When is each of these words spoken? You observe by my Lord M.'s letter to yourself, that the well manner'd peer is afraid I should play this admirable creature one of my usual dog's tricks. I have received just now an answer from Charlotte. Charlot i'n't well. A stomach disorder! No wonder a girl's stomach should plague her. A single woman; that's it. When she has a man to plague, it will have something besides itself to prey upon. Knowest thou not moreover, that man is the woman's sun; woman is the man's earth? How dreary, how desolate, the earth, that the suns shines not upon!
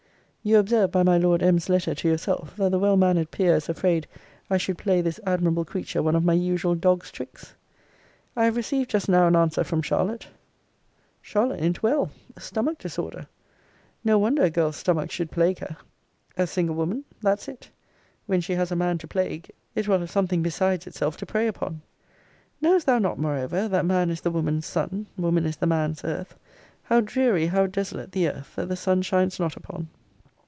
You 0.43 0.57
observe 0.57 0.89
by 0.91 1.03
my 1.03 1.19
Lord 1.19 1.43
M.'s 1.43 1.69
letter 1.69 1.93
to 1.93 2.07
yourself, 2.07 2.55
that 2.57 2.71
the 2.71 2.79
well 2.79 2.97
manner'd 2.97 3.29
peer 3.29 3.55
is 3.57 3.69
afraid 3.69 4.07
I 4.49 4.57
should 4.57 4.79
play 4.79 4.99
this 4.99 5.19
admirable 5.23 5.65
creature 5.65 6.01
one 6.01 6.15
of 6.15 6.23
my 6.25 6.33
usual 6.33 6.73
dog's 6.73 7.11
tricks. 7.11 7.53
I 8.35 8.45
have 8.45 8.55
received 8.55 8.89
just 8.89 9.07
now 9.07 9.27
an 9.27 9.35
answer 9.35 9.63
from 9.63 9.83
Charlotte. 9.83 10.29
Charlot 11.21 11.61
i'n't 11.61 11.83
well. 11.83 12.09
A 12.35 12.39
stomach 12.41 12.79
disorder! 12.79 13.27
No 14.03 14.17
wonder 14.17 14.41
a 14.41 14.49
girl's 14.49 14.77
stomach 14.77 15.11
should 15.11 15.29
plague 15.29 15.59
her. 15.59 15.77
A 16.35 16.47
single 16.47 16.75
woman; 16.75 17.05
that's 17.21 17.47
it. 17.47 17.69
When 18.25 18.41
she 18.41 18.53
has 18.53 18.71
a 18.71 18.75
man 18.75 18.97
to 18.97 19.07
plague, 19.07 19.51
it 19.75 19.87
will 19.87 19.99
have 19.99 20.09
something 20.09 20.41
besides 20.41 20.87
itself 20.87 21.17
to 21.17 21.25
prey 21.27 21.45
upon. 21.45 21.81
Knowest 22.61 22.87
thou 22.87 22.97
not 22.97 23.19
moreover, 23.19 23.67
that 23.67 23.85
man 23.85 24.09
is 24.09 24.21
the 24.21 24.31
woman's 24.31 24.65
sun; 24.65 25.05
woman 25.17 25.45
is 25.45 25.57
the 25.57 25.67
man's 25.67 26.03
earth? 26.03 26.33
How 26.81 26.99
dreary, 26.99 27.45
how 27.45 27.67
desolate, 27.67 28.11
the 28.13 28.27
earth, 28.27 28.55
that 28.55 28.69
the 28.69 28.75
suns 28.75 29.05
shines 29.05 29.39
not 29.39 29.55
upon! 29.55 29.89